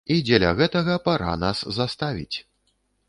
І 0.13 0.15
дзеля 0.27 0.53
гэтага 0.59 0.95
пара 1.09 1.35
нас 1.43 1.61
заставіць. 1.77 2.37